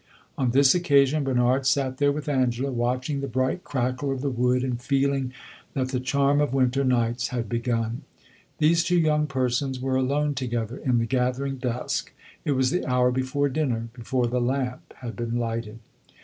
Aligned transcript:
On 0.35 0.49
this 0.49 0.73
occasion 0.73 1.23
Bernard 1.23 1.67
sat 1.67 1.97
there 1.97 2.11
with 2.11 2.27
Angela, 2.27 2.71
watching 2.71 3.21
the 3.21 3.27
bright 3.27 3.63
crackle 3.63 4.11
of 4.11 4.21
the 4.21 4.31
wood 4.31 4.63
and 4.63 4.81
feeling 4.81 5.31
that 5.75 5.89
the 5.89 5.99
charm 5.99 6.41
of 6.41 6.55
winter 6.55 6.83
nights 6.83 7.27
had 7.27 7.47
begun. 7.47 8.01
These 8.57 8.83
two 8.83 8.97
young 8.97 9.27
persons 9.27 9.79
were 9.79 9.95
alone 9.97 10.33
together 10.33 10.77
in 10.77 10.97
the 10.97 11.05
gathering 11.05 11.57
dusk; 11.57 12.13
it 12.43 12.53
was 12.53 12.71
the 12.71 12.83
hour 12.87 13.11
before 13.11 13.47
dinner, 13.47 13.89
before 13.93 14.25
the 14.25 14.41
lamp 14.41 14.91
had 15.01 15.15
been 15.15 15.37
lighted. 15.37 15.77